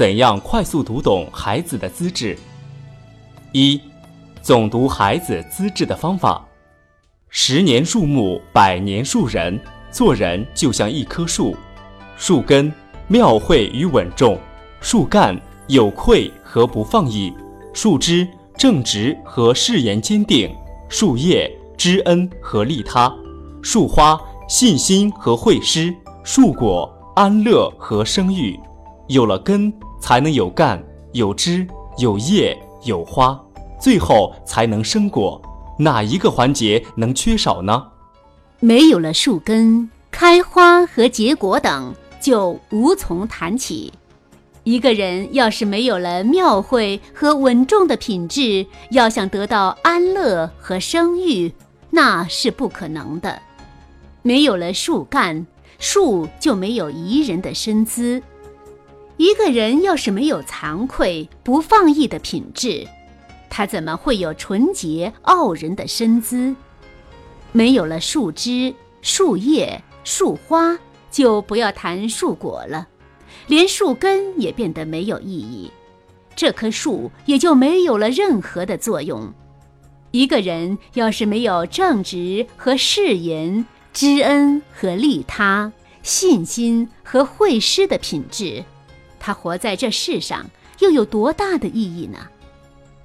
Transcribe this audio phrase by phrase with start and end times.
[0.00, 2.34] 怎样快速读懂孩子的资质？
[3.52, 3.78] 一、
[4.40, 6.42] 总读孩子资质的方法。
[7.28, 9.60] 十年树木，百年树人。
[9.92, 11.54] 做人就像一棵树，
[12.16, 12.72] 树根
[13.08, 14.38] 妙慧与稳重，
[14.80, 17.30] 树干有愧和不放逸，
[17.74, 20.50] 树枝正直和誓言坚定，
[20.88, 23.14] 树叶知恩和利他，
[23.60, 28.58] 树花信心和惠施，树果安乐和生育。
[29.08, 31.66] 有了根，才能有干，有枝，
[31.98, 33.40] 有叶，有花，
[33.78, 35.40] 最后才能生果。
[35.78, 37.86] 哪一个环节能缺少呢？
[38.58, 43.92] 没有了树根，开花和结果等就无从谈起。
[44.64, 51.50] 一个人要是没有了妙慧和稳重的品质，要想得到安乐和声誉，
[51.88, 53.40] 那是不可能的。
[54.20, 55.46] 没有了树干，
[55.78, 58.22] 树就没有宜人的身姿。
[59.20, 62.88] 一个人要是没有惭愧、不放逸的品质，
[63.50, 66.56] 他怎么会有纯洁傲人的身姿？
[67.52, 70.78] 没有了树枝、树叶、树花，
[71.10, 72.88] 就不要谈树果了，
[73.46, 75.70] 连树根也变得没有意义，
[76.34, 79.30] 这棵树也就没有了任何的作用。
[80.12, 85.70] 一个人要是没有正直和誓言、知恩和利他、
[86.02, 88.64] 信心和会师的品质，
[89.20, 90.50] 他活在这世上
[90.80, 92.18] 又有多大的意义呢？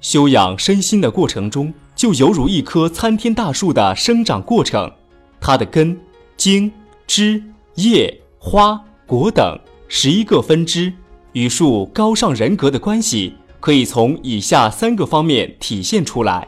[0.00, 1.72] 修养身心的过程中。
[1.96, 4.92] 就犹如一棵参天大树的生长过程，
[5.40, 5.98] 它的根、
[6.36, 6.70] 茎、
[7.06, 7.42] 枝、
[7.76, 10.92] 叶、花、果等十一个分支
[11.32, 16.46] 与树高尚人格的关系，可以从以下三个方面体现出来：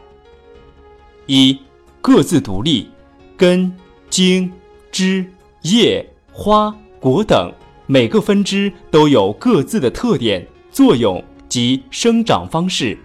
[1.25, 1.57] 一、
[1.99, 2.87] 各自独立，
[3.35, 3.75] 根、
[4.07, 4.53] 茎、
[4.91, 5.25] 枝、
[5.63, 7.51] 叶、花、果等
[7.91, 12.95] 每个分支都有各自的特点、作用及生长方式；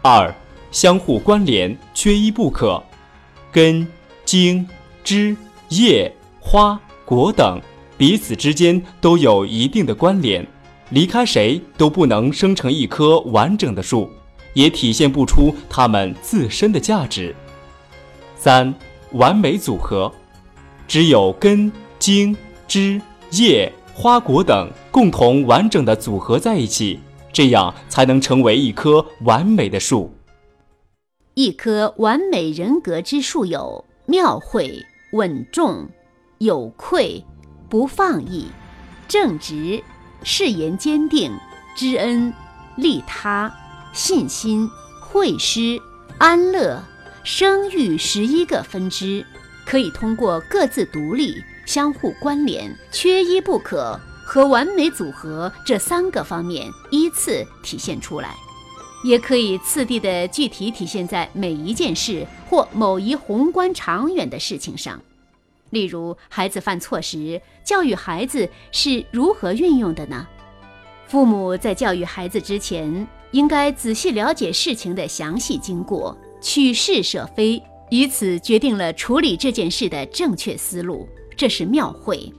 [0.00, 0.32] 二、
[0.70, 2.80] 相互关联，缺一不可。
[3.50, 3.84] 根、
[4.24, 4.64] 茎、
[5.02, 5.36] 枝、
[5.70, 7.60] 叶、花、果等
[7.96, 10.46] 彼此之间都有一定的关联，
[10.90, 14.08] 离开谁都不能生成一棵完整的树，
[14.52, 17.34] 也体现不出它们自身的价值。
[18.36, 18.72] 三、
[19.14, 20.14] 完美组合，
[20.86, 22.36] 只有根、茎、
[22.68, 27.00] 枝、叶、花、果等共同完整的组合在一起，
[27.32, 30.14] 这样才能成为一棵完美的树。
[31.34, 35.88] 一棵完美人格之树有妙慧、稳重、
[36.38, 37.24] 有愧、
[37.68, 38.46] 不放逸、
[39.08, 39.82] 正直、
[40.22, 41.32] 誓言坚定、
[41.74, 42.32] 知恩、
[42.76, 43.52] 利他、
[43.92, 44.70] 信心、
[45.00, 45.76] 会师、
[46.18, 46.80] 安乐、
[47.24, 49.26] 生育十一个分支，
[49.66, 58.34] 可以通过各自独立、相互关联、缺一不可和完美组合这三个方面依次体现出来。
[59.04, 64.98] 也可以次第的具体体现在每一件事或某一宏观长远的事情上。
[65.68, 70.26] 例如，孩子犯错时，教育孩子是如何运用的呢？
[71.06, 81.06] 父母在教育孩子之前，应该仔细了解事情的详细经过，取是舍非，以此决定了处理这件事的正确思路。
[81.38, 82.30] 这是庙会，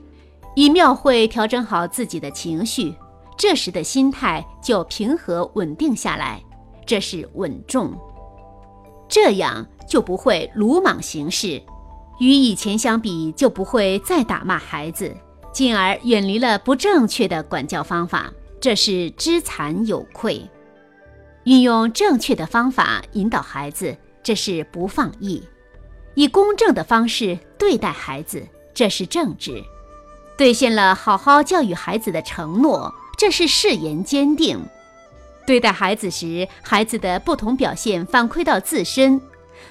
[0.54, 2.94] 以庙会调整好自己的情绪，
[3.34, 6.40] 这时的心态就平和稳定下来。
[6.84, 7.98] 这是稳重，
[9.08, 11.62] 这样就不会鲁莽行事，
[12.18, 15.16] 与以前相比就不会再打骂孩子，
[15.50, 18.30] 进而远离了不正确的管教方法。
[18.60, 20.46] 这是知惭有愧，
[21.44, 25.42] 运用正确的方法引导孩子，这是不放逸，
[26.14, 28.46] 以公正的方式对待孩子，
[28.80, 29.62] 这是正直，
[30.38, 34.58] 兑现了好好教育孩子的承诺，这是誓言坚定。
[35.46, 39.20] 对待孩子时，孩子的不同表现反馈到自身，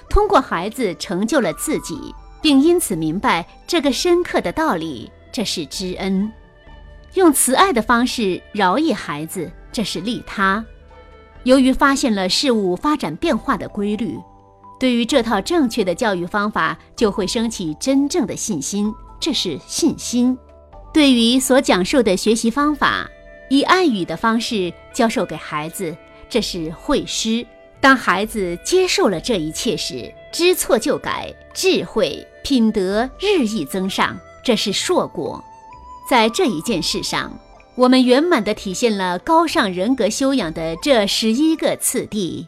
[0.08, 6.30] 通过孩子成就了自己，并因此明白这个深刻的道理，这是知恩；
[7.14, 10.64] 用慈爱的方式饶益孩子，这是利他。
[11.42, 14.16] 由于发现了事物发展变化的规律，
[14.80, 20.36] 对于这套正确的教育方法就会升起真正的信心，这是信心。
[20.92, 23.08] 对于所讲授的学习方法。
[23.52, 25.96] 以暗语的方式教授给孩子，
[26.28, 27.44] 这是会师。
[27.80, 35.42] 当孩子接受了这一切时，知错就改，智慧品德日益增上，这是硕果。
[36.08, 37.36] 在这一件事上，
[37.74, 42.46] 我们圆满地体现了高尚人格修养的这十一个次第。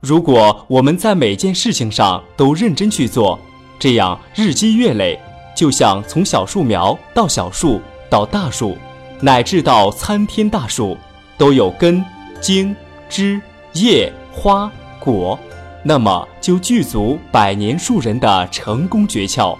[0.00, 3.38] 如果我们在每件事情上都认真去做，
[3.78, 5.18] 这样日积月累，
[5.56, 8.76] 就像从小树苗到小树到大树。
[9.18, 10.94] 乃至到参天大树，
[11.38, 12.04] 都有根、
[12.38, 12.76] 茎、
[13.08, 13.40] 枝、
[13.72, 14.70] 叶、花、
[15.00, 15.38] 果，
[15.82, 19.56] 那么就具足百年树人的成功诀窍，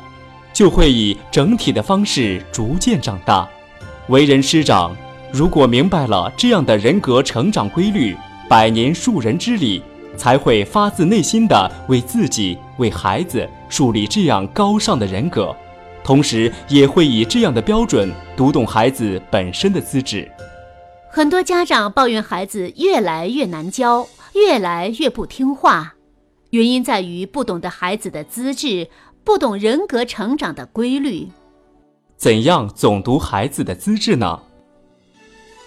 [0.53, 3.49] 就会以整体的方式逐渐长大。
[4.09, 4.95] 为人师长，
[5.33, 8.15] 如果明白了这样的人格成长规律，
[8.51, 9.83] 百年树人之理，
[10.17, 15.55] 才会发自内心的为自己、为孩子树立这样高尚的人格，
[16.03, 20.31] 同时也会以这样的标准读懂孩子本身的资质。
[21.11, 25.95] 很多家长抱怨孩子越来越难教，越来越不听话，
[26.51, 28.89] 原因在于不懂得孩子的资质，
[29.25, 31.29] 不懂人格成长的规律。
[32.17, 34.41] 怎样总读孩子的资质呢？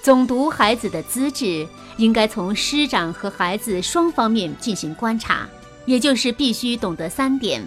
[0.02, 1.68] 总读孩子的资质，
[1.98, 5.48] 应该从师长和孩子双方面进行观察，
[5.86, 7.62] 也就是必须懂得三点：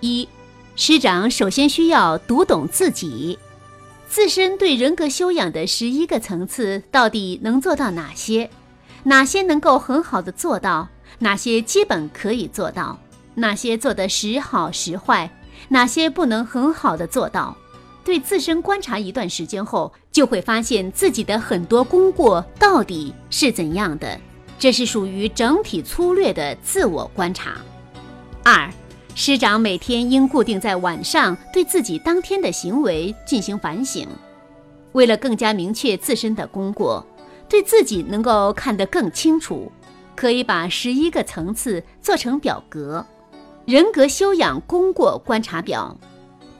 [0.00, 0.28] 一，
[0.76, 3.38] 师长首先需要读懂自己，
[4.06, 8.50] 自身对人格修养的十一个层次到底能做到哪些？
[9.04, 10.86] 哪些能够很好的做到？
[11.20, 12.98] 哪些基本可以做到？
[13.34, 15.30] 哪些做得时好时坏？
[15.68, 17.56] 哪些不能很好的做到？
[18.04, 24.18] 对自身观察一段时间后，就会发现自己的很多功过到底是怎样的。
[24.58, 27.56] 这是属于整体粗略的自我观察。
[28.44, 28.70] 二，
[29.14, 34.06] 师长每天应固定在晚上对自己当天的行为进行反省。
[34.92, 37.04] 为了更加明确自身的功过，
[37.48, 39.70] 对自己能够看得更清楚，
[40.14, 43.04] 可以把十一个层次做成表格，
[43.64, 45.96] 人格修养功过观察表。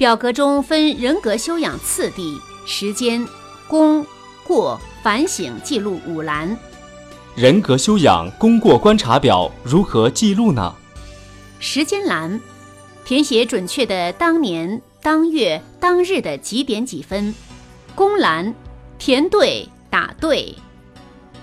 [0.02, 3.24] 表格中分人格修养次第、时间、
[3.68, 4.04] 功、
[4.42, 6.58] 过、反省记录五栏。
[7.36, 10.74] 人格修养功过观察表如何记录呢？
[11.60, 12.40] 时间栏，
[13.04, 17.32] 填写准确的当年、当月、当日的几点几分。
[17.94, 18.52] 功栏，
[18.98, 20.52] 填对打对。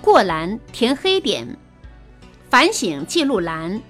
[0.01, 1.57] 过栏，填黑点。
[2.49, 3.81] 反省记录栏，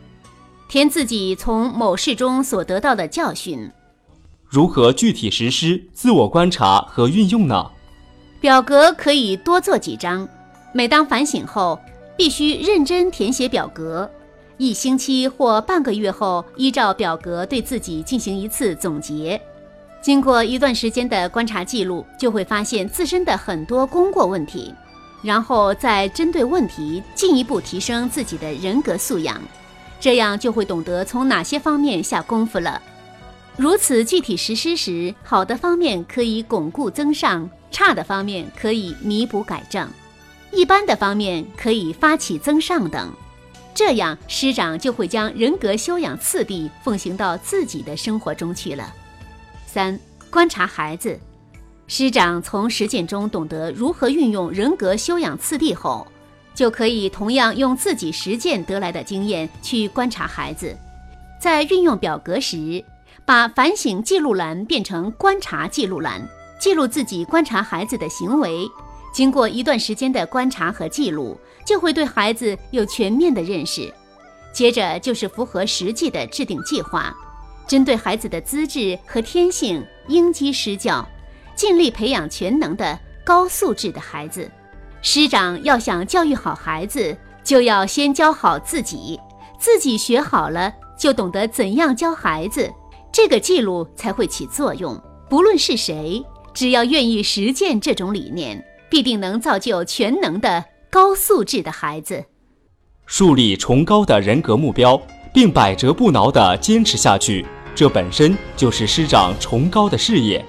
[0.70, 3.72] 填自己从某事中所得到的教训。
[4.50, 7.70] 如何具体实施自我观察和运用呢？
[8.42, 10.28] 表格可以多做几张，
[10.74, 11.80] 每当反省后，
[12.18, 14.10] 必须认真填写表格。
[14.58, 19.40] 一星期或半个月后，依照表格对自己进行一次总结。
[20.02, 24.74] 经过一段时间的观察记录，就会发现自身的很多功过问题，
[25.22, 29.40] 然后再针对问题进一步提升自己的人格素养，
[30.00, 32.82] 这样就会懂得从哪些方面下功夫了。
[33.60, 39.86] 如此具体实施时，好的方面可以巩固增上，差的方面可以弥补改正，
[40.54, 43.12] 一般的方面可以发起增上等。
[43.76, 48.94] 这样师长就会将人格修养次第奉行到自己的生活中去了。
[49.68, 51.20] 三、观察孩子，
[51.86, 56.08] 师长从实践中懂得如何运用人格修养次第后，
[56.56, 60.74] 就可以同样用自己实践得来的经验去观察孩子，
[61.42, 62.82] 在运用表格时。
[63.30, 66.20] 把反省记录栏变成观察记录栏，
[66.60, 68.68] 记录自己观察孩子的行为。
[69.14, 73.94] 经过一段时间的观察和记录，就会对孩子有全面的认识。
[74.52, 77.16] 接着就是符合实际的制定计划，
[77.68, 81.08] 针对孩子的资质和天性，应机施教，
[81.56, 84.50] 尽力培养全能的高素质的孩子。
[85.04, 89.20] 师长要想教育好孩子，就要先教好自己，
[89.60, 92.68] 自己学好了，就懂得怎样教孩子。
[93.12, 95.00] 这个记录才会起作用。
[95.30, 96.24] 不论是谁，
[96.54, 102.26] 只要愿意实践这种理念，必定能造就全能的高素质的孩子。
[103.06, 105.00] 树立崇高的人格目标，
[105.34, 110.44] 并百折不挠地坚持下去，这本身就是师长崇高的事业。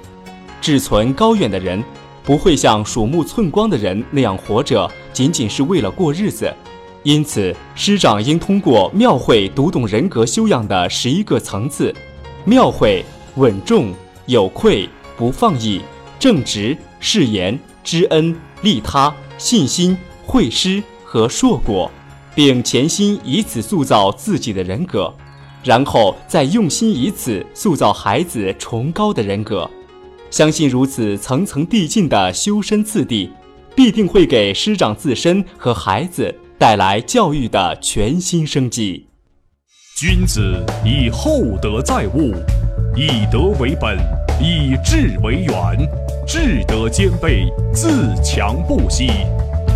[0.60, 1.82] 志存高远的人，
[2.22, 6.54] 不会像鼠目寸光的人那样活着，仅仅是为了过日子。
[7.02, 11.94] 因此，师长应通过庙会读懂人格修养的十一个层次。
[12.44, 13.04] 庙会
[13.37, 13.92] 稳重
[14.26, 15.80] 有愧不放逸
[16.18, 21.90] 正直誓言知恩利他信心惠施和硕果，
[22.35, 25.12] 并潜心以此塑造自己的人格，
[25.64, 29.68] 然后再用心以此塑造孩子崇高的人格。
[30.30, 33.30] 相信如此层层递进的修身次第，
[33.75, 39.09] 必定会给师长自身和孩子带来教育的全新生机。
[40.00, 42.33] 君子以厚德载物，
[42.97, 43.99] 以德为本，
[44.40, 45.87] 以智为源，
[46.26, 49.11] 智德兼备，自强不息。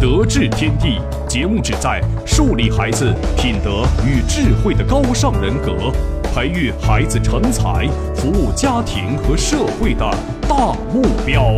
[0.01, 5.93] 德智天地节目旨在树立孩子品德与智慧的高尚人格，
[6.35, 10.11] 培育孩子成才、服务家庭和社会的
[10.49, 11.53] 大目标。